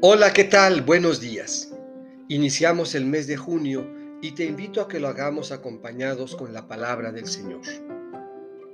[0.00, 0.82] Hola, ¿qué tal?
[0.82, 1.74] Buenos días.
[2.28, 3.84] Iniciamos el mes de junio
[4.22, 7.62] y te invito a que lo hagamos acompañados con la palabra del Señor.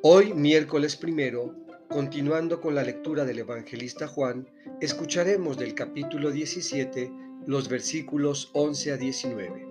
[0.02, 1.54] Hoy, miércoles primero,
[1.88, 4.46] continuando con la lectura del evangelista Juan,
[4.82, 7.10] escucharemos del capítulo 17
[7.46, 9.66] los versículos 11 a 19.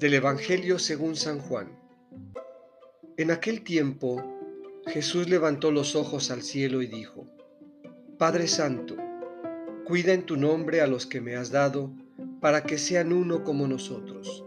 [0.00, 1.78] Del Evangelio según San Juan.
[3.16, 4.20] En aquel tiempo,
[4.88, 7.28] Jesús levantó los ojos al cielo y dijo,
[8.18, 8.96] Padre Santo,
[9.84, 11.90] cuida en tu nombre a los que me has dado,
[12.40, 14.44] para que sean uno como nosotros.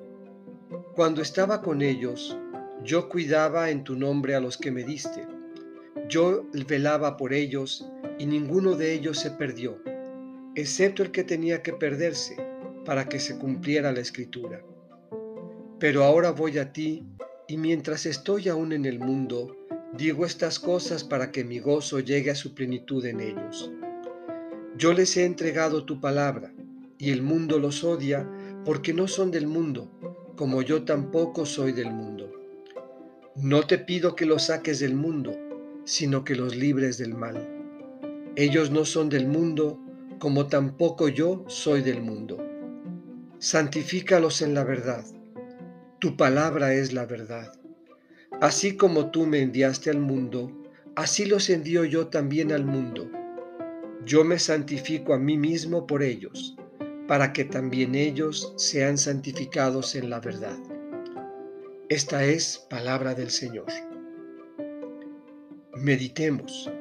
[0.95, 2.37] Cuando estaba con ellos,
[2.83, 5.27] yo cuidaba en tu nombre a los que me diste.
[6.09, 7.87] Yo velaba por ellos,
[8.17, 9.77] y ninguno de ellos se perdió,
[10.55, 12.35] excepto el que tenía que perderse,
[12.83, 14.63] para que se cumpliera la escritura.
[15.79, 17.05] Pero ahora voy a ti,
[17.47, 19.55] y mientras estoy aún en el mundo,
[19.93, 23.71] digo estas cosas para que mi gozo llegue a su plenitud en ellos.
[24.77, 26.53] Yo les he entregado tu palabra,
[26.97, 28.29] y el mundo los odia
[28.65, 29.89] porque no son del mundo,
[30.35, 32.31] como yo tampoco soy del mundo.
[33.35, 35.33] No te pido que los saques del mundo,
[35.83, 37.47] sino que los libres del mal.
[38.35, 39.79] Ellos no son del mundo,
[40.19, 42.37] como tampoco yo soy del mundo.
[43.39, 45.03] Santifícalos en la verdad
[45.99, 47.53] tu palabra es la verdad.
[48.39, 50.51] Así como tú me enviaste al mundo,
[50.95, 53.09] así los envío yo también al mundo.
[54.07, 56.55] Yo me santifico a mí mismo por ellos,
[57.09, 60.57] para que también ellos sean santificados en la verdad.
[61.89, 63.67] Esta es palabra del Señor.
[65.75, 66.71] Meditemos.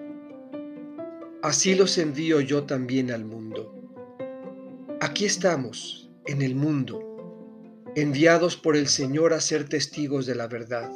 [1.42, 3.74] Así los envío yo también al mundo.
[5.00, 7.06] Aquí estamos, en el mundo
[7.96, 10.92] enviados por el Señor a ser testigos de la verdad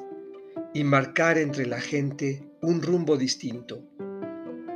[0.74, 3.82] y marcar entre la gente un rumbo distinto.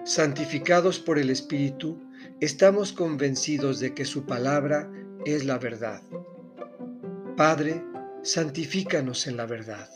[0.05, 1.98] Santificados por el Espíritu,
[2.38, 4.91] estamos convencidos de que su palabra
[5.25, 6.03] es la verdad.
[7.38, 7.82] Padre,
[8.22, 9.88] santifícanos en la verdad.